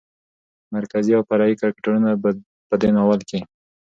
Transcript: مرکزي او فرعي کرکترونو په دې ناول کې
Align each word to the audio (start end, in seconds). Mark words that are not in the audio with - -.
مرکزي 0.75 1.11
او 1.17 1.23
فرعي 1.29 1.55
کرکترونو 1.61 2.09
په 2.69 2.75
دې 2.81 2.89
ناول 2.97 3.21
کې 3.29 3.39